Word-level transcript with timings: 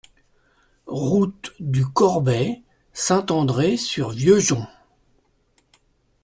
Route 0.87 1.53
du 1.59 1.85
Corbet, 1.85 2.63
Saint-André-sur-Vieux-Jonc 2.91 4.65